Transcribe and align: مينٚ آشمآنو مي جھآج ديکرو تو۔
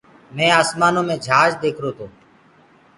مينٚ 0.35 0.55
آشمآنو 0.59 1.01
مي 1.07 1.15
جھآج 1.25 1.51
ديکرو 1.61 1.91
تو۔ 1.97 2.05